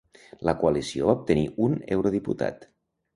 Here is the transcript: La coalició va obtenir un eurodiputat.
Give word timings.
La 0.47 0.53
coalició 0.61 1.09
va 1.09 1.15
obtenir 1.19 1.43
un 1.65 1.75
eurodiputat. 1.97 2.67